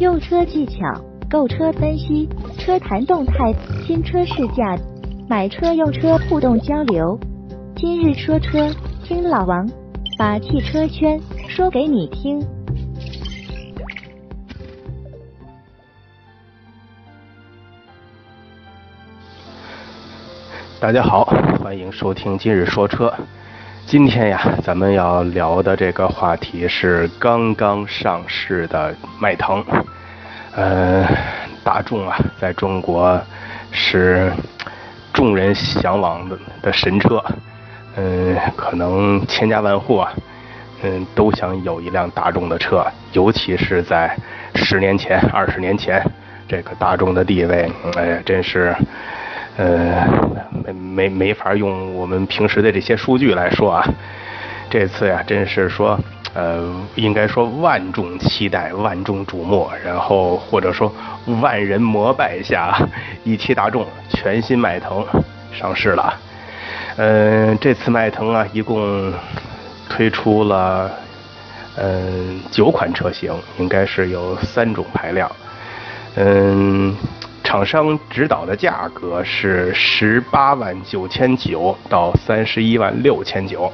[0.00, 0.80] 用车技巧、
[1.28, 3.52] 购车分析、车谈动态、
[3.86, 4.74] 新车试驾、
[5.28, 7.20] 买车用车互动交流。
[7.76, 8.70] 今日说车，
[9.04, 9.68] 听老王
[10.16, 11.20] 把汽车圈
[11.50, 12.40] 说给你听。
[20.80, 21.24] 大家好，
[21.62, 23.12] 欢迎收听今日说车。
[23.90, 29.64] 今天呀，咱们要聊的这个话题是刚刚上市的迈腾。
[30.54, 31.04] 呃，
[31.64, 33.20] 大众啊，在中国
[33.72, 34.32] 是
[35.12, 37.20] 众人向往的的神车。
[37.96, 40.12] 嗯，可能千家万户啊，
[40.82, 42.86] 嗯，都想有一辆大众的车。
[43.12, 44.16] 尤其是在
[44.54, 46.00] 十年前、二十年前，
[46.46, 48.72] 这个大众的地位，哎呀，真是。
[49.60, 50.08] 呃，
[50.64, 53.86] 没没没法用我们平时的这些数据来说啊，
[54.70, 56.00] 这次呀，真是说，
[56.32, 60.90] 呃，应该说万众期待、万众瞩目，然后或者说
[61.42, 62.74] 万人膜拜下，
[63.22, 65.04] 一汽大众全新迈腾
[65.52, 66.14] 上市了。
[66.96, 69.12] 嗯，这次迈腾啊，一共
[69.90, 70.90] 推出了
[71.76, 75.30] 嗯九款车型，应该是有三种排量，
[76.14, 76.96] 嗯。
[77.50, 83.72] 厂商指导的价格是十八万九千九到三十一万六千九。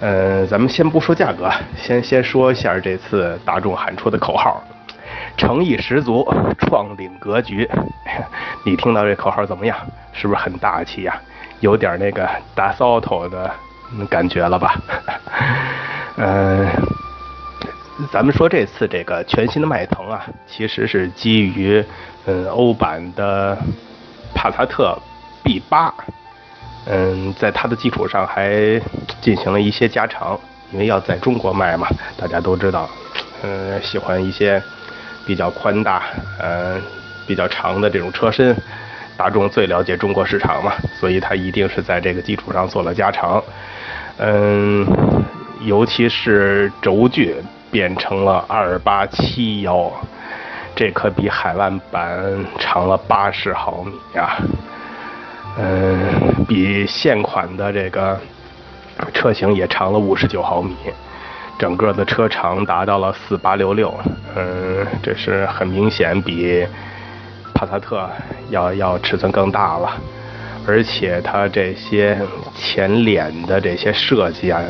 [0.00, 4.62] 呃，咱们先不说价格，先先说一下这次大众喊出的口号，
[5.34, 7.66] 诚意十足，创领格局。
[8.66, 9.74] 你听到这口号怎么样？
[10.12, 11.18] 是不是很大气呀？
[11.60, 13.50] 有点那个大骚头的
[14.10, 14.74] 感觉了吧？
[16.18, 16.68] 嗯。
[18.12, 21.84] 咱们说这次这个全新的迈腾啊，其实是基于
[22.30, 23.56] 嗯欧版的
[24.34, 24.94] 帕萨特
[25.42, 25.92] B 八，
[26.84, 28.78] 嗯，在它的基础上还
[29.22, 30.38] 进行了一些加长，
[30.70, 32.86] 因为要在中国卖嘛，大家都知道，
[33.42, 34.62] 嗯，喜欢一些
[35.26, 36.02] 比较宽大、
[36.38, 36.80] 嗯
[37.26, 38.54] 比较长的这种车身，
[39.16, 43.42] 大众最了解中国市场嘛，所以它一定是在这个基础上做了加长，
[44.18, 44.86] 嗯，
[45.62, 47.34] 尤其是轴距。
[47.70, 49.92] 变成了二八七幺，
[50.78, 52.06] 这可比海外版
[52.60, 54.36] 长了八十毫米呀。
[55.58, 58.16] 嗯，比现款的这个
[59.12, 60.76] 车型也长了五十九毫米，
[61.58, 63.92] 整个的车长达到了四八六六。
[64.36, 66.64] 嗯，这是很明显比
[67.52, 68.08] 帕萨特
[68.50, 69.92] 要要尺寸更大了，
[70.64, 72.16] 而且它这些
[72.54, 74.62] 前脸的这些设计啊，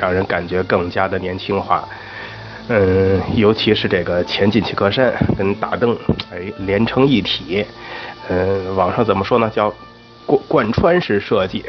[0.00, 1.86] 让人感觉更加的年轻化。
[2.68, 5.96] 嗯，尤其是这个前进气格栅跟大灯，
[6.32, 7.66] 哎，连成一体。
[8.28, 9.50] 嗯，网上怎么说呢？
[9.50, 9.72] 叫
[10.24, 11.64] 贯贯穿式设计。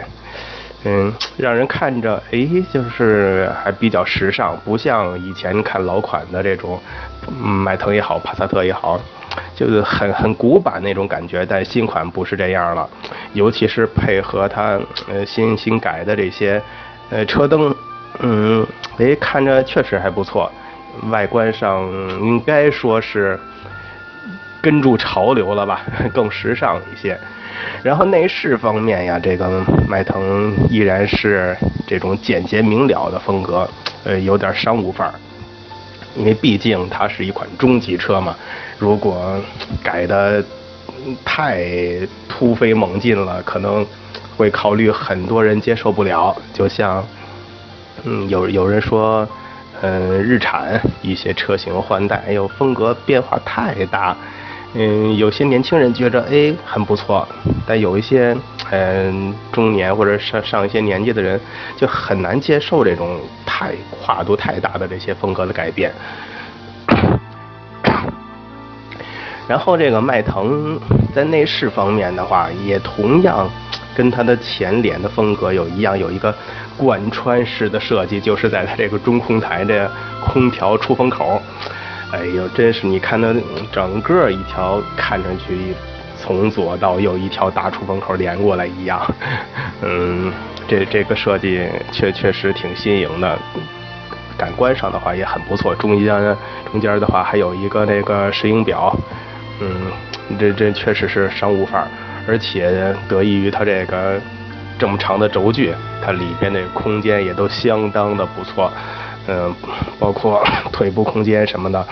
[0.85, 6.79] 嗯，让人看着，哎，就是还比较时尚，不像以前看老款的这种，
[7.27, 8.99] 嗯迈腾也好，帕萨特也好，
[9.55, 11.45] 就是很很古板那种感觉。
[11.45, 12.87] 但新款不是这样了，
[13.33, 16.61] 尤其是配合它呃新新改的这些
[17.09, 17.73] 呃车灯，
[18.19, 18.67] 嗯，
[18.99, 20.51] 哎，看着确实还不错。
[21.09, 21.89] 外观上
[22.21, 23.39] 应该说是
[24.61, 25.81] 跟住潮流了吧，
[26.13, 27.17] 更时尚一些。
[27.83, 31.55] 然后内饰方面呀，这个迈腾依然是
[31.85, 33.69] 这种简洁明了的风格，
[34.03, 35.13] 呃，有点商务范儿。
[36.15, 38.35] 因为毕竟它是一款中级车嘛，
[38.77, 39.39] 如果
[39.83, 40.43] 改的
[41.25, 41.65] 太
[42.29, 43.85] 突飞猛进了，可能
[44.37, 46.35] 会考虑很多人接受不了。
[46.53, 47.03] 就像，
[48.03, 49.27] 嗯，有有人说。
[49.85, 54.15] 嗯，日产一些车型换代，哎呦，风格变化太大。
[54.75, 57.27] 嗯，有些年轻人觉着哎很不错，
[57.67, 58.33] 但有一些
[58.71, 61.37] 嗯中年或者上上一些年纪的人
[61.75, 65.91] 就很难接受这种太跨度太大的这些风格的改变。
[69.49, 70.79] 然后这个迈腾
[71.13, 73.49] 在内饰方面的话，也同样
[73.93, 76.33] 跟它的前脸的风格有一样，有一个。
[76.77, 79.89] 贯穿式的设计就是在它这个中控台的
[80.25, 81.41] 空调出风口，
[82.11, 83.33] 哎呦，真是你看它
[83.71, 85.73] 整个一条看上去
[86.17, 88.99] 从左到右一条大出风口连过来一样，
[89.81, 90.31] 嗯，
[90.67, 93.37] 这这个设计确确实挺新颖的，
[94.37, 95.75] 感官上的话也很不错。
[95.75, 96.37] 中间
[96.71, 98.95] 中间的话还有一个那个石英表，
[99.59, 99.91] 嗯，
[100.39, 101.87] 这这确实是商务范儿，
[102.27, 104.19] 而且得益于它这个。
[104.83, 108.69] 这么长的轴距，它里边的空间也都相当的不错，
[109.27, 109.55] 嗯，
[109.97, 110.43] 包括
[110.73, 111.87] 腿部空间什么的。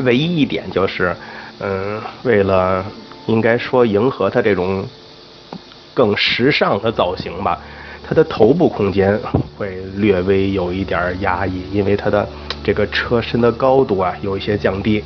[0.00, 1.14] 唯一一点就是，
[1.60, 2.84] 嗯，为了
[3.26, 4.84] 应该说迎合它这种
[5.94, 7.60] 更时尚的造型吧，
[8.02, 9.16] 它的头部空间
[9.56, 12.28] 会略微有一点压抑，因为它的
[12.64, 15.04] 这个车身的高度啊有一些降低。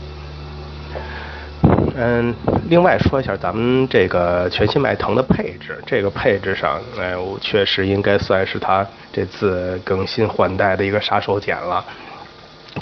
[2.00, 2.32] 嗯，
[2.68, 11.84] 另外说一下咱们这个全新迈腾的配置，这个配置上，哎，我确实应该算是它这次更新换代的一个杀手锏了。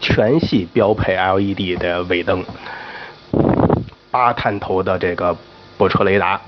[0.03, 2.45] 全系标配 LED 的尾灯，
[4.11, 5.35] 八探头的这个
[5.79, 6.39] 泊车雷达，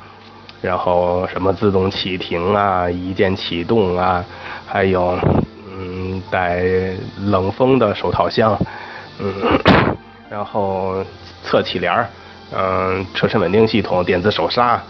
[0.60, 4.22] 然后什么自动启停啊、一键启动啊，
[4.66, 5.18] 还有
[5.72, 6.62] 嗯带
[7.20, 8.54] 冷风的手套箱，
[9.20, 9.32] 嗯，
[10.28, 11.02] 然后
[11.42, 12.06] 侧气帘儿。
[12.50, 14.80] 嗯，车身稳定系统、电子手刹，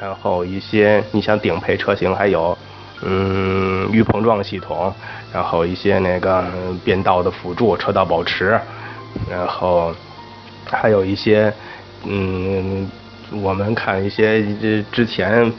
[0.00, 2.56] 然后一些你像顶配车型还有，
[3.02, 4.92] 嗯，预碰撞系统，
[5.32, 6.44] 然后一些那个
[6.82, 8.58] 变道的辅助、车道保持，
[9.30, 9.94] 然后
[10.70, 11.52] 还有一些，
[12.04, 12.90] 嗯，
[13.42, 14.42] 我们看一些
[14.90, 15.52] 之前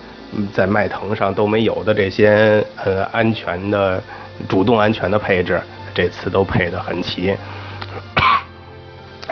[0.52, 4.02] 在迈腾上都没有的这些呃安全的
[4.50, 5.62] 主动安全的配置，
[5.94, 7.36] 这次都配得很齐。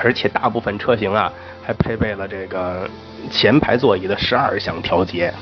[0.02, 1.32] 而且大部分车型啊，
[1.62, 2.90] 还配备了这个
[3.30, 5.34] 前排座椅的十二项调节，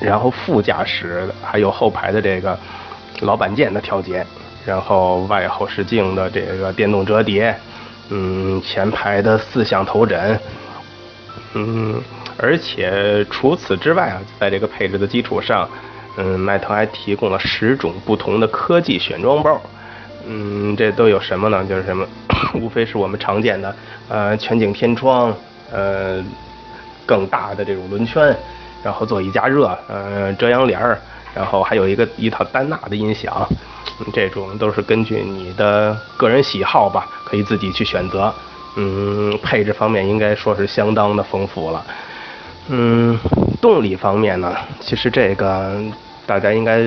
[0.00, 2.58] 然后副驾驶还有后排的这个
[3.20, 4.26] 老板键的调节，
[4.66, 7.54] 然后外后视镜的这个电动折叠，
[8.10, 10.38] 嗯，前排的四项头枕，
[11.54, 12.02] 嗯，
[12.36, 15.68] 而且除此之外啊，在这个配置的基础上，
[16.16, 19.60] 嗯，迈腾还提供了十种不同的科技选装包。
[20.26, 21.64] 嗯，这都有什么呢？
[21.68, 22.06] 就是什么，
[22.54, 23.74] 无非是我们常见的，
[24.08, 25.34] 呃，全景天窗，
[25.70, 26.22] 呃，
[27.06, 28.36] 更大的这种轮圈，
[28.82, 30.98] 然后座椅加热，呃，遮阳帘儿，
[31.34, 33.46] 然后还有一个一套丹纳的音响，
[34.12, 38.32] 这种都是根据你的个人喜好吧，可以自己去选择。
[38.76, 41.84] 嗯，配置方面应该说是相当的丰富了。
[42.68, 43.18] 嗯，
[43.60, 45.78] 动力方面呢，其实这个
[46.26, 46.80] 大家应该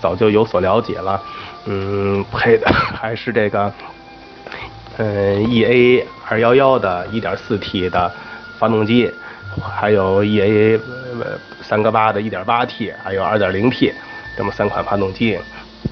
[0.00, 1.20] 早就有所了解了。
[1.70, 3.70] 嗯，配 的还是这个，
[4.96, 8.10] 嗯，EA 二幺幺的 1.4T 的
[8.58, 9.12] 发动机，
[9.60, 10.80] 还有 EA
[11.60, 13.92] 三个八的 1.8T，还有 2.0T，
[14.34, 15.38] 这么三款发动机。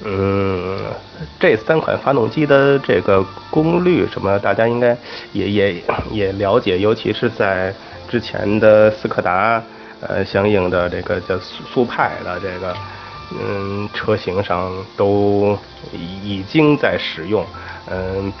[0.03, 0.79] 嗯，
[1.39, 4.97] 这三款发动机的这个功率什么，大家应该
[5.31, 7.71] 也也也了解，尤其是在
[8.09, 9.61] 之前的斯柯达
[10.01, 12.75] 呃相应的这个叫速速派的这个。
[13.31, 15.57] 嗯，车型上都
[15.93, 17.45] 已经在使用。
[17.89, 18.31] 嗯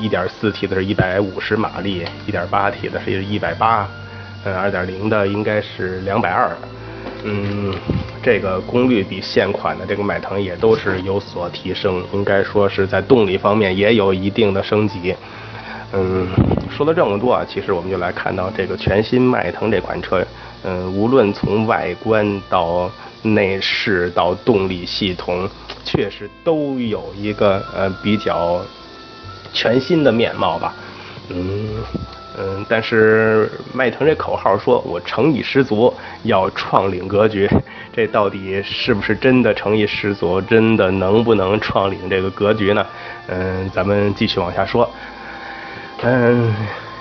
[0.00, 3.88] ，1.4T 的是一百五十马力，1.8T 的是一百八
[4.44, 6.56] 嗯，2.0的应该是两百二。
[7.22, 7.74] 嗯，
[8.22, 15.14] 这个功率比现款的这个迈腾也都是有所提升，应该说是在动力方面也有一定的升级。
[15.92, 16.26] 嗯，
[16.70, 20.24] 说了这么多啊，其实我们就来看到这个全新迈腾这款车，
[20.62, 22.90] 嗯，无论从外观到
[23.22, 25.48] 内饰到动力系统，
[25.84, 28.60] 确实都有一个呃比较
[29.52, 30.74] 全新的面貌吧。
[31.28, 31.68] 嗯
[32.38, 37.48] 嗯，但是迈腾这口号说我诚意十足，要创领格局，
[37.92, 40.40] 这到底是不是真的诚意十足？
[40.40, 42.86] 真的能不能创领这个格局呢？
[43.26, 44.88] 嗯，咱们继续往下说。
[46.02, 46.54] 嗯。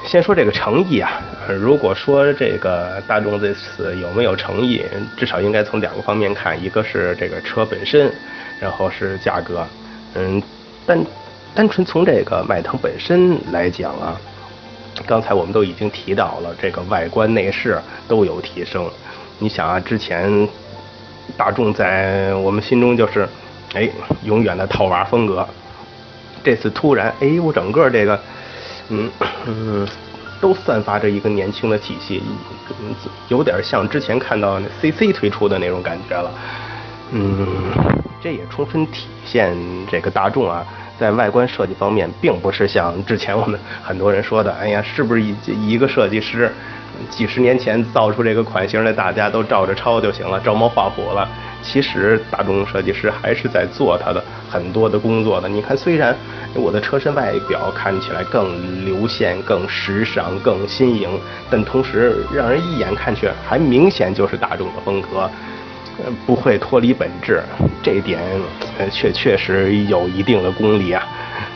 [0.06, 1.22] 先说这个诚意啊，
[1.60, 4.84] 如果说这个大众这次有没有诚意，
[5.16, 8.12] 至少应该从两个方面看，一个是这个车本身，
[8.60, 9.63] 然后是价格。
[10.16, 10.42] 嗯，
[10.88, 11.06] 单
[11.54, 14.19] 单纯从这个迈腾本身来讲啊，
[15.06, 18.90] 刚才我们都已经提到了，这个外观内饰都有提升。
[19.38, 20.47] 你想啊，之前
[21.38, 23.30] 大众在我们心中就是，
[23.76, 23.88] 哎，
[24.23, 25.47] 永远的套娃风格，
[26.44, 28.19] 这次突然，哎，我整个这个。
[28.90, 29.10] 嗯
[29.46, 29.88] 嗯，
[30.42, 32.22] 都散发着一个年轻的气息，
[33.28, 36.31] 有点像之前看到 CC 推出的那种感觉了。
[37.12, 37.48] 嗯，
[38.22, 39.56] 这也充分体现
[39.90, 40.66] 这个大众啊，
[41.00, 46.52] 在外观设计方面，并不是像之前我们很多人说的，哎呀，是不是一一个设计师
[47.10, 51.28] 几十年前造出这个款型来，大家都照着抄就行了，照猫画虎了。
[51.61, 55.47] 其实大众设计师还是在做他的很多的工作的。
[55.47, 56.16] 你看，虽然
[56.54, 61.09] 我的车身外表看起来更流线、更时尚、更新颖，
[61.49, 65.30] 但同时让人一眼看去还明显就是大众的风格，
[65.97, 67.44] 呃，不会脱离本质。
[67.83, 68.19] 这点，
[68.78, 71.06] 呃，确确实有一定的功力啊。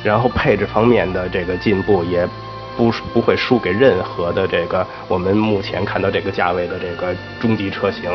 [0.03, 2.27] 然后配置方面的这个进步，也
[2.75, 8.12] 不不会输给任何的这个我们目前看到这个价位的这个中级车型。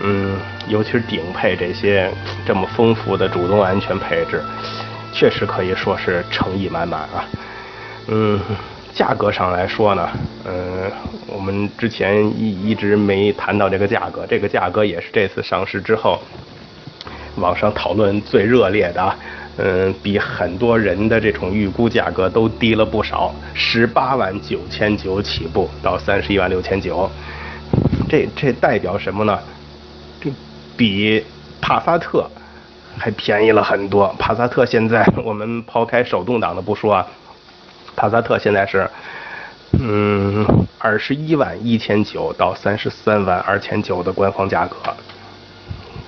[0.00, 0.38] 嗯，
[0.68, 2.10] 尤其是顶配这些
[2.46, 4.42] 这么丰富的主动安全配置，
[5.12, 7.24] 确实可以说是诚意满满啊。
[8.08, 8.38] 嗯，
[8.92, 10.08] 价格上来说呢，
[10.44, 10.90] 嗯，
[11.26, 16.20] 我们之前一一直没谈到这个价格，这个价格也是这次上市之后
[17.36, 19.14] 网上讨论最热烈的。
[19.58, 27.10] 嗯，比很多人的这种预估价格都低了不少，十八万九千九起步到三十一万六千九，
[28.06, 29.38] 这这代表什么呢？
[30.76, 31.24] 比
[31.60, 32.30] 帕萨特
[32.98, 34.14] 还便宜了很多。
[34.18, 37.06] 帕萨特现在我们抛开手动挡的不说啊，
[37.96, 38.88] 帕萨特现在是。
[39.78, 40.46] 嗯，
[40.78, 44.76] 二十一万一千九到三十三万二千九的官方价格，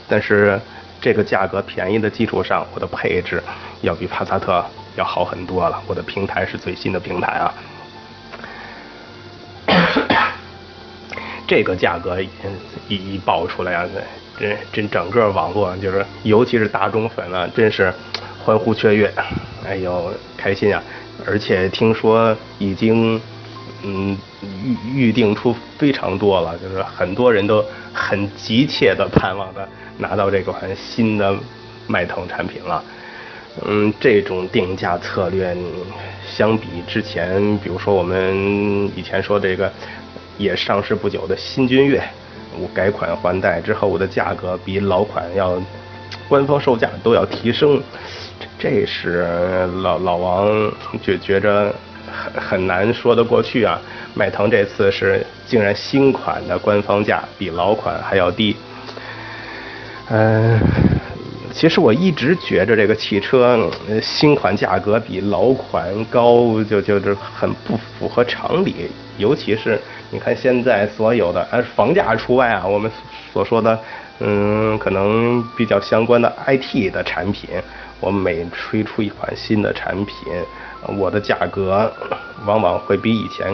[0.09, 0.59] 但是
[1.01, 3.43] 这个价格便宜的基础上，我的配置
[3.83, 5.83] 要比帕萨特要好很多了。
[5.87, 7.55] 我的平台是最新的平台啊，
[11.47, 12.31] 这个价格一
[12.89, 13.85] 一爆出来啊，
[14.39, 17.93] 这这整个网络就是，尤其是大众粉啊，真是
[18.45, 19.13] 欢呼雀跃，
[19.67, 20.83] 哎呦开心啊！
[21.27, 23.21] 而且听说已经。
[23.85, 29.69] 嗯，预预定出非常多了，就是很多人都很急切的盼望着
[29.99, 31.33] 拿到这款新的
[31.87, 32.83] 迈腾产品了。
[33.65, 35.57] 嗯，这种定价策略
[36.27, 39.73] 相比之前，比如说我们以前说这个
[40.39, 42.03] 也上市不久的新君越，
[42.69, 45.61] 改款换代之后，我的价格比老款要
[46.29, 47.83] 官方售价都要提升，
[48.59, 49.27] 这是
[49.83, 50.73] 老老王
[51.03, 51.75] 觉觉着。
[52.11, 53.79] 很很难说得过去啊！
[54.15, 58.57] 迈腾这次是竟然新款的官方价比老款还要低。
[60.09, 60.59] 嗯，
[61.53, 63.71] 其实我一直觉着这个汽车
[64.03, 68.91] 新款价格比老款高，就就是很不符合常理。
[69.19, 69.79] 尤其是
[70.11, 72.91] 你看现在所有的，呃，房价除外啊，我们
[73.33, 73.79] 所说的，
[74.21, 77.51] 嗯，可能比较相关的 IT 的产品，
[78.01, 80.15] 我每推出一款新的产品。
[80.97, 81.93] 我的价格
[82.47, 83.53] 往往会比以前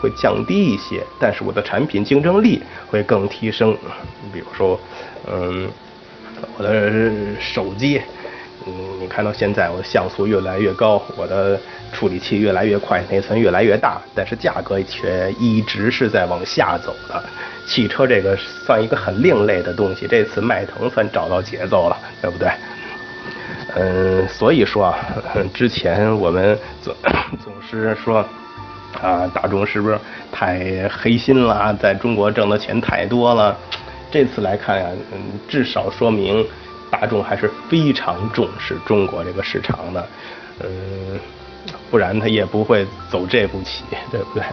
[0.00, 3.76] 会降低一些，但是我的产品竞争力会更提升。
[4.32, 4.78] 比如说，
[5.30, 5.68] 嗯，
[6.56, 6.90] 我的
[7.40, 8.00] 手机，
[8.66, 11.58] 嗯，你看到现在我的像素越来越高，我的
[11.92, 17.22] 处理器越来越快，内存越来越大，但是价格却一直是在往下走的。
[17.66, 22.50] 汽车这个算一个很另类的东西，这次迈腾算找到节奏了，对不对？
[23.74, 24.98] 嗯，所以说啊，
[25.54, 26.94] 之前我们总
[27.42, 28.24] 总是说
[29.00, 29.98] 啊，大众是不是
[30.30, 31.74] 太黑心了？
[31.80, 33.56] 在中国挣的钱太多了。
[34.10, 36.46] 这次来看呀，嗯，至少说明
[36.92, 40.06] 大众还是非常重视中国这个市场的。
[40.60, 41.18] 嗯，
[41.90, 44.44] 不然他也不会走这步棋，对不对？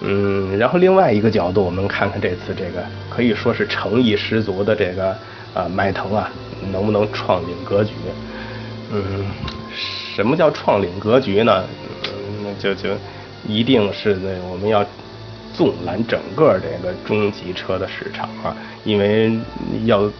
[0.00, 5.16] 嗯，然后另外一个角度，我们看看这次这个可以说是诚意十足的这个
[5.54, 6.30] 啊，迈腾啊，
[6.72, 7.92] 能不能创领格局？
[8.90, 9.26] 嗯，
[10.16, 11.64] 什么叫创领格局呢？
[12.42, 12.90] 那就就
[13.46, 14.84] 一定是那我们要
[15.52, 19.38] 纵览整个这个中级车的市场啊，因为
[19.84, 20.10] 要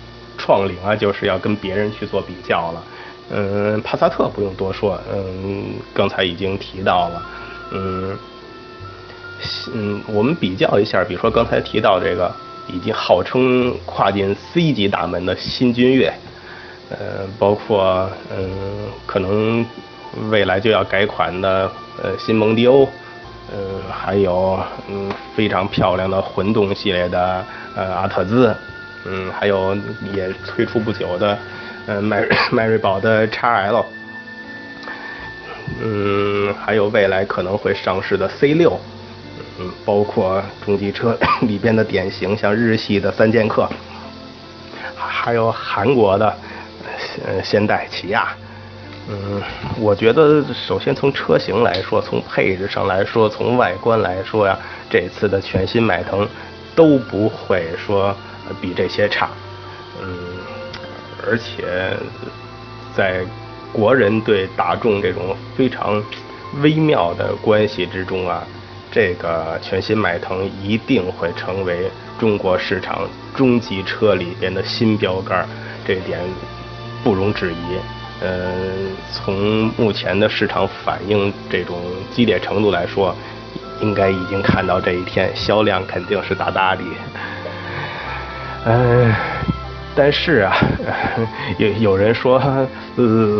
[0.46, 2.82] 创领啊，就是要跟别人去做比较了。
[3.30, 7.22] 嗯，帕萨特不用多说，嗯，刚才已经提到了。
[7.72, 8.16] 嗯，
[9.74, 12.32] 嗯，我们比较一下，比如说刚才提到这个
[12.68, 16.12] 已经号称跨进 C 级大门的新君越。
[16.88, 19.66] 呃，包括嗯，可能
[20.30, 21.68] 未来就要改款的
[22.00, 22.88] 呃新蒙迪欧，
[23.52, 24.56] 嗯，还有
[24.88, 28.54] 嗯非常漂亮的混动系列的呃阿特兹，
[29.08, 29.76] 嗯，还有
[30.14, 31.38] 也推出不久的
[31.86, 33.84] 呃迈 迈锐宝的 XL，
[35.80, 38.78] 嗯，还有未来可能会上市的 C 六，
[39.58, 43.68] 嗯，包括中级车 里边的典型，像日系的三剑客，
[44.96, 46.36] 还有韩国的。
[47.26, 48.28] 呃，现代、起亚，
[49.08, 49.42] 嗯，
[49.78, 54.56] 我觉得首先从车型来说，从配置上来说，从外观来说呀，
[54.90, 56.26] 这次的全新迈腾
[56.74, 58.14] 都不会说
[58.60, 59.30] 比这些差，
[60.00, 60.08] 嗯，
[61.26, 61.96] 而且
[62.94, 63.24] 在
[63.72, 66.02] 国人对大众这种非常
[66.62, 68.42] 微妙的关系之中啊，
[68.90, 75.46] 这个全新迈腾一定会成为中国市场中级车里边的新标杆，
[75.86, 76.20] 这点。
[77.04, 77.78] 不容置疑，
[78.20, 78.52] 呃，
[79.12, 81.78] 从目前的市场反应这种
[82.10, 83.14] 激烈程度来说，
[83.80, 86.82] 应该已经看到这一天，销量肯定是大大的。
[88.68, 89.14] 嗯，
[89.94, 90.56] 但是啊，
[91.56, 92.42] 有有人说，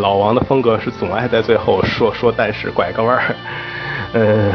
[0.01, 3.35] 老王的风格是总爱在最后说说但是拐个弯儿。
[4.13, 4.53] 嗯，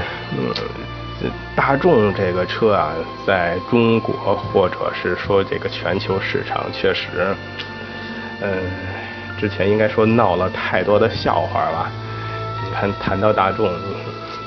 [1.55, 2.95] 大众这个车啊，
[3.27, 7.07] 在中国或者是说这个全球市场，确实，
[8.41, 8.51] 嗯。
[9.41, 11.91] 之前应该说闹了太多的笑话了。
[12.65, 13.69] 你看谈到大众，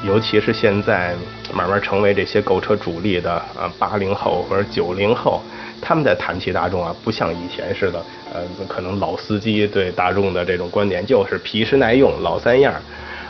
[0.03, 1.13] 尤其是现在
[1.53, 5.43] 慢慢成为这些购车主力的啊八零后或者九零后，
[5.81, 7.99] 他们在谈起大众啊，不像以前似的，
[8.33, 12.73] 呃，可能老司机对大众的这种观点就是皮实耐用、老三样，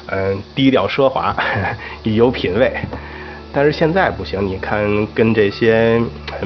[0.08, 1.36] 嗯，低调奢华、
[2.04, 2.72] 有品位。
[3.52, 6.02] 但是现在不行，你看跟这些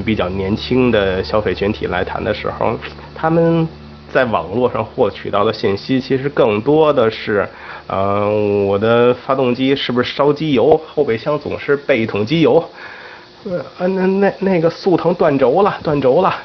[0.06, 2.78] 比较年轻的消费群体来谈的时候，
[3.16, 3.68] 他们
[4.12, 7.48] 在网络上获取到的信息，其实更多的是，
[7.88, 8.30] 呃，
[8.66, 10.80] 我的发动机是不是烧机油？
[10.88, 12.64] 后备箱总是备一桶机油。
[13.46, 16.36] 呃，那那那个速腾断轴了，断轴了。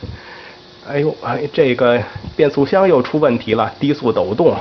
[0.88, 2.00] 哎呦，哎，这个
[2.36, 4.54] 变速箱又出问题了，低速抖动。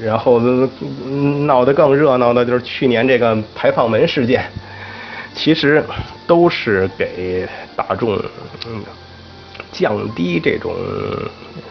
[0.00, 4.44] 然后闹得更热闹的就是去年这个排放门事件。
[5.34, 5.82] 其实
[6.26, 8.22] 都是给大众
[9.72, 10.74] 降低这种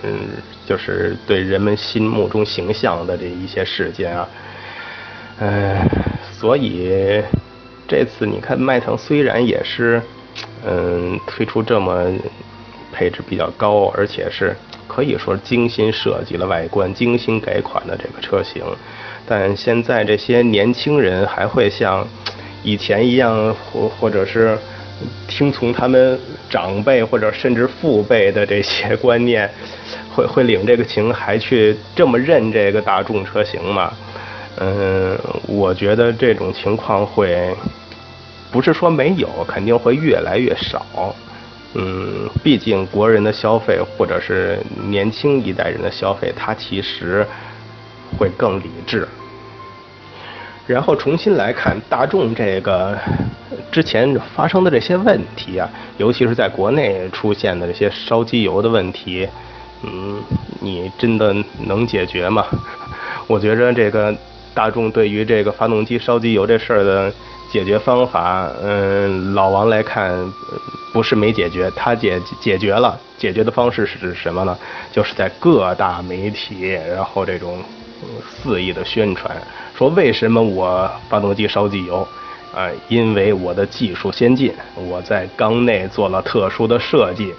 [0.01, 0.19] 嗯
[0.65, 4.27] 就是对人们心目中形象的这一些事件啊，
[5.37, 5.77] 嗯，
[6.33, 7.21] 所以
[7.91, 10.01] 这次你看迈腾虽然也是
[10.65, 12.09] 嗯推出这么
[12.93, 14.55] 配置比较高，而且是
[14.87, 18.63] 可以说精心设计了外观、精心改款的这个车型，
[19.27, 22.07] 但现在这些年轻人还会像。
[22.63, 24.55] 以前一样，或或者是
[25.27, 29.49] 听从他们长辈或者甚至父辈的这些观念，
[30.13, 33.91] 会会领这个情，还去这么认这个大众车型吗？
[34.59, 35.17] 嗯，
[35.47, 37.49] 我觉得这种情况会
[38.51, 41.15] 不是说没有，肯定会越来越少。
[41.73, 47.25] 嗯，毕竟国人的消费或者是年轻一代人的消费，它其实
[48.19, 49.07] 会更理智。
[50.67, 52.97] 然后重新来看大众这个
[53.71, 59.27] 之前发生的这些问题啊，尤其是在国内出现的这些烧机油的问题，
[59.83, 60.21] 嗯，
[60.59, 61.33] 你真的
[61.65, 62.45] 能解决吗？
[63.27, 64.13] 我觉着这个
[64.53, 67.11] 大众对于这个发动机烧机油这事儿的
[67.51, 70.11] 解决方法，嗯，老王来看
[70.93, 74.57] 不是没解决，他解解决了，解决的方式是什么呢？
[74.91, 77.61] 就是在各大媒体，然后这种。
[78.27, 79.31] 肆意的宣传，
[79.75, 81.97] 说为什么我发动机烧机油？
[82.51, 87.31] 啊，因为我的技术先进，我在缸内做了特殊的设计，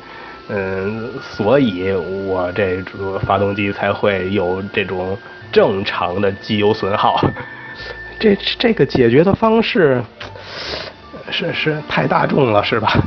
[0.47, 1.91] 嗯，所以
[2.29, 2.81] 我这
[3.27, 5.19] 发动机才会有这种
[5.51, 7.21] 正常的机油损耗。
[8.23, 10.01] 这这个解决的方式
[11.29, 13.03] 是是太大众了，是吧？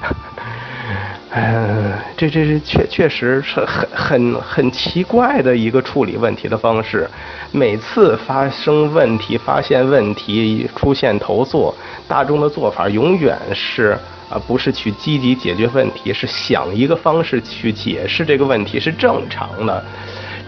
[1.32, 7.10] 嗯， 这这这确确实是很很很奇怪的一个处理问题的方式。
[7.54, 11.74] 每次发生问题、发现问题、出现投诉，
[12.10, 13.98] 大众的做法永远是
[14.30, 19.86] 啊，不是去积极解决问题，是想一个方式去解释这个问题是正常的。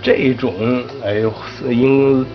[0.02, 1.34] 这种哎呦，
[1.70, 2.26] 应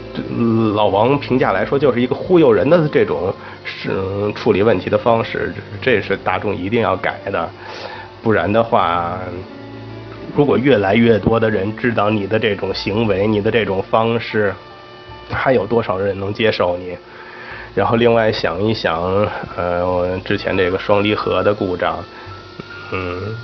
[0.75, 3.91] 老王评价来说，就是一个忽悠人的这种是
[4.35, 7.49] 处理问题的方式，这是大众一定要改的。
[8.23, 9.19] 不然的话，
[10.37, 14.53] 如果越来越多的人知道你的这种行为、你的这种方式，
[15.31, 16.97] 还有多少人能接受你？
[17.75, 19.03] 然后另外想一想，
[19.57, 21.99] 呃，我之前这个双离合的故障，
[22.93, 23.35] 嗯，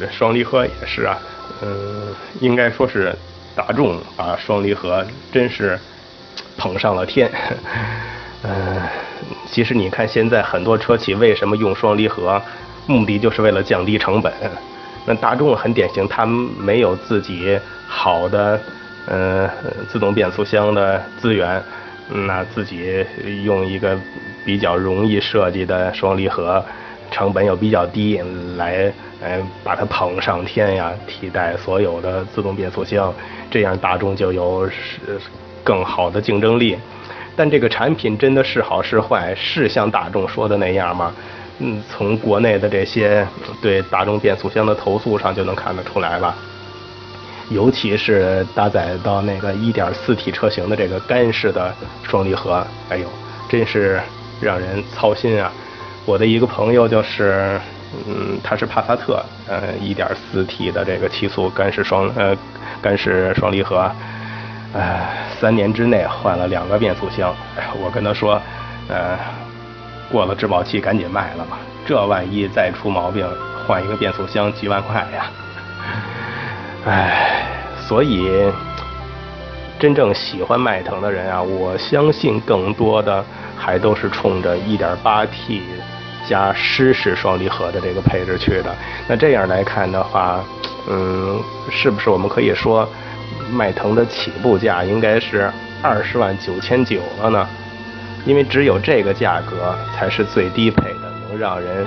[0.00, 1.16] 这双离合也是啊，
[1.62, 2.08] 嗯，
[2.40, 3.14] 应该说是
[3.54, 5.78] 大众把双离合真是
[6.56, 7.30] 捧上了天。
[8.42, 8.80] 嗯，
[9.50, 12.40] 其实你看现在很多车企为什么用双离合？
[12.86, 14.32] 目的就是为了降低成本。
[15.06, 18.60] 那大众很典型，他们没有自己好的
[19.06, 19.48] 呃
[19.88, 21.62] 自动变速箱的资源，
[22.26, 23.04] 那自己
[23.44, 23.96] 用一个
[24.44, 26.64] 比较容易设计的双离合，
[27.12, 28.20] 成本又比较低，
[28.56, 33.14] 来呃把它捧上天呀，替代所有的自动变速箱，
[33.50, 34.68] 这样大众就有
[35.62, 36.76] 更好的竞争力。
[37.36, 41.14] 但这个产品真的是好是坏，是像大众说的那样吗？
[41.58, 43.24] 嗯，从国内的这些
[43.60, 46.34] 对大众变速箱的投诉上就能看得出来了，
[47.50, 51.72] 尤其是搭载到那个 1.4T 车型的这个干式的
[52.02, 53.06] 双离合，哎呦，
[53.48, 54.00] 真是
[54.40, 55.52] 让人操心啊！
[56.04, 57.60] 我的一个朋友就是，
[58.06, 62.36] 嗯，他是帕萨特，呃，1.4T 的这个七速干式双呃
[62.80, 63.90] 干式双离合，
[64.74, 67.34] 哎，三年之内换了两个变速箱，
[67.82, 68.40] 我跟他说，
[68.88, 69.18] 呃。
[70.10, 71.58] 过了质保期，赶紧卖了吧。
[71.86, 73.26] 这万一再出毛病，
[73.66, 75.30] 换一个变速箱几万块呀！
[76.84, 77.46] 唉，
[77.88, 78.30] 所以
[79.78, 83.24] 真正喜欢迈腾的人啊，我相信更多的
[83.56, 85.62] 还都是冲着 1.8T
[86.28, 88.74] 加湿式双离合的这个配置去的。
[89.08, 90.44] 那这样来看的话，
[90.88, 92.88] 嗯，是不是我们可以说，
[93.50, 95.50] 迈腾的起步价应该是
[95.82, 97.48] 二十万九千九了呢？
[98.24, 101.86] 因为只有这个价格才是最低配的，能让人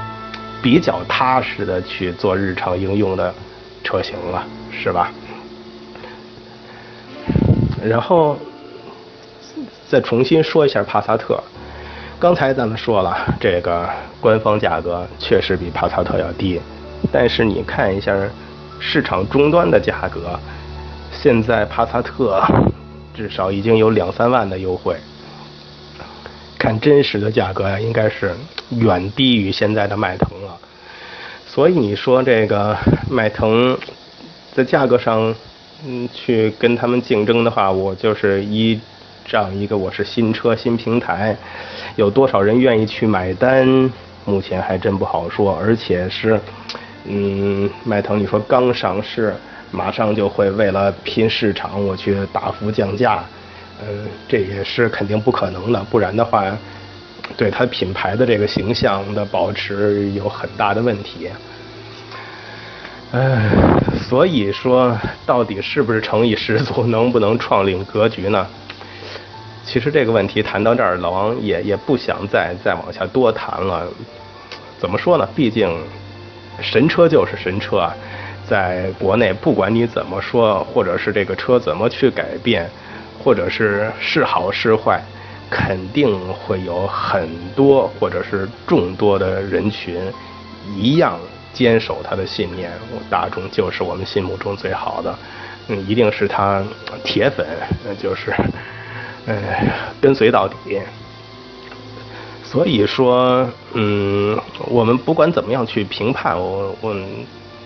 [0.62, 3.34] 比较踏实的去做日常应用的
[3.84, 5.12] 车型了，是吧？
[7.82, 8.38] 然后
[9.88, 11.42] 再重新说一下帕萨特。
[12.18, 13.88] 刚才咱们说了，这个
[14.22, 16.60] 官方价格确实比帕萨特要低，
[17.12, 18.16] 但是你看一下
[18.80, 20.40] 市场终端的价格，
[21.12, 22.42] 现在帕萨特
[23.14, 24.96] 至少已经有两三万的优惠。
[26.58, 28.34] 看真实的价格呀，应该是
[28.72, 30.58] 远低于现在的迈腾了。
[31.46, 32.76] 所以你说这个
[33.10, 33.78] 迈腾
[34.54, 35.36] 在价格上，
[35.86, 38.80] 嗯，去跟他们竞争的话，我就是一
[39.26, 41.36] 这样一个我是新车新平台。
[41.96, 43.92] 有多少人愿意去买单？
[44.24, 46.40] 目前还真不好说，而且是，
[47.06, 49.34] 嗯，迈腾你说刚上市，
[49.72, 53.24] 马上就会为了拼市场，我去大幅降价，
[53.82, 56.56] 嗯，这也是肯定不可能的，不然的话，
[57.36, 61.30] 对它品牌的这个形象的保持有很大的问题。
[63.12, 63.50] 哎，
[64.08, 68.48] 所以说，到底是不是诚意十足，能不能创领格局呢？
[69.66, 73.88] 其实这个问题谈到这儿，老王也也不想再再往下多谈了。
[74.78, 75.28] 怎么说呢？
[75.36, 75.76] 毕竟
[76.62, 77.94] 神车就是神车啊，
[78.48, 82.70] 在国内不管你怎么说，或者是这个车怎么去改变，
[83.24, 85.02] 或者是是好是坏，
[85.50, 90.00] 肯定会有很多或者是众多的人群
[90.76, 91.18] 一样
[91.54, 92.70] 坚守他的信念。
[93.10, 95.18] 大众就是我们心目中最好的，
[95.70, 96.64] 嗯，一定是他
[97.04, 97.48] 铁粉，
[97.84, 98.32] 那就是。
[99.28, 99.68] 哎，
[100.02, 100.56] 跟随到底。
[102.44, 106.96] 所以说，嗯，我们不管怎么样去评判，我我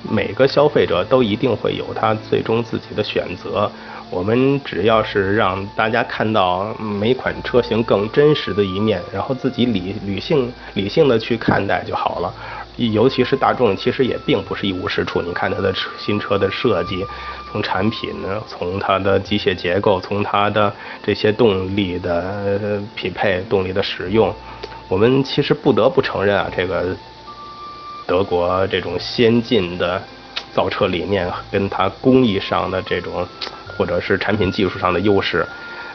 [0.09, 3.69] 每个消费者都一定会有他最终自己的选择。
[4.09, 12.33] 我们只要是让大家看到每款车型更真实的一面，然后自己理理性理性的去看待就好了。
[12.77, 15.21] 尤其是大众，其实也并不是一无是处。
[15.21, 17.05] 你看它的新车的设计。
[17.51, 24.31] 从产品呢，从它的机械结构，从它的这些动力的匹配、动力的使用，
[24.87, 26.95] 我们其实不得不承认啊，这个
[28.05, 29.99] 德国这种先进的
[30.53, 33.27] 造车理念跟它工艺上的这种，
[33.75, 35.43] 或者是产品技术上的优势，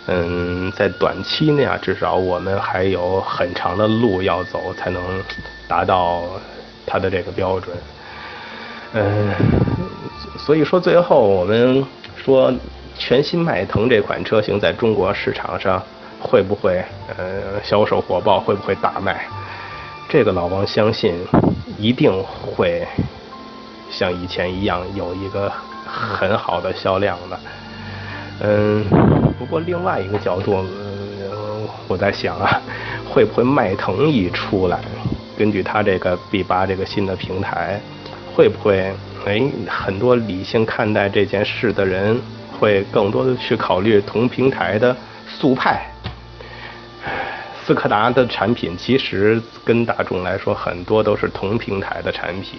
[0.07, 5.01] 嗯，在短期内啊，至少我们还有很长的路要走，才能
[5.69, 6.25] 达到
[6.87, 7.77] 它的这个标准，
[8.93, 9.35] 嗯。
[10.37, 11.83] 所以说，最后我们
[12.17, 12.53] 说，
[12.99, 15.83] 全新迈腾这款车型在中国市场上
[16.21, 16.85] 会不会
[17.17, 19.25] 呃销售火爆，会不会大卖？
[20.07, 21.15] 这个老王相信
[21.79, 22.87] 一定会
[23.91, 25.51] 像以前一样有一个
[25.87, 27.41] 很好的销量的。
[28.41, 28.85] 嗯，
[29.39, 30.63] 不过另外一个角度，
[31.89, 32.61] 我在想啊，
[33.09, 34.79] 会不会迈腾一出来，
[35.37, 37.81] 根据它这个 B 八这个新的平台，
[38.35, 38.93] 会不会？
[39.27, 42.21] 哎，很多理性看待这件事的人，
[42.53, 44.95] 会更多的去考虑同平台的
[45.27, 45.83] 速派。
[47.65, 52.59] 斯柯达的产品其实跟大众来说，很多都是同平台的产品，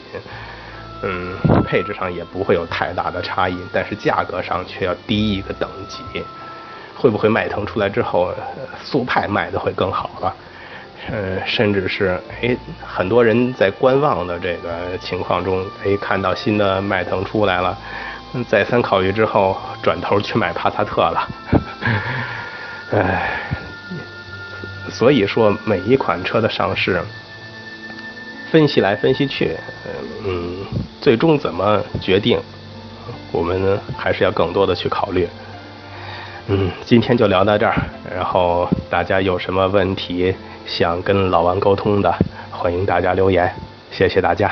[1.03, 6.01] 嗯，配置上也不会有太大的差异，但是价格上却要低一个等级。
[6.95, 8.33] 会不会迈腾出来之后，
[8.83, 10.35] 速派卖的会更好了？
[11.11, 17.77] 呃，甚至是哎，很多人在观望的这个情况中，哎，看到新的迈腾出来了，
[18.47, 21.29] 再三考虑之后，转头去买帕萨特了。
[22.91, 23.39] 哎，
[24.89, 26.99] 所以说每一款车的上市，
[28.51, 29.55] 分析来分析去，
[30.25, 30.65] 嗯，
[31.01, 32.39] 最终怎么决定，
[33.31, 35.27] 我们还是要更多的去考虑。
[36.47, 37.75] 嗯，今天就聊到这儿，
[38.15, 40.33] 然后大家有什么问题？
[40.65, 42.13] 想跟老王沟通的，
[42.51, 43.53] 欢迎大家留言，
[43.91, 44.51] 谢谢大家。